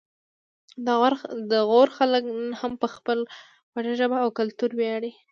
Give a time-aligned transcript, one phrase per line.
[1.51, 3.23] د غور خلک نن هم په خپله
[3.71, 5.11] خوږه ژبه او کلتور ویاړي